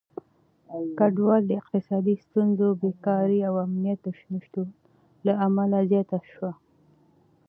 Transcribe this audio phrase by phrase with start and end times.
[0.97, 4.67] کډوالي د اقتصادي ستونزو، بېکاري او امنيت د نشتون
[5.25, 6.51] له امله زياته شوه.